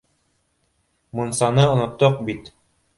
—Мунсаны 1.19 1.69
оноттоҡ 1.77 2.21
бит 2.31 2.55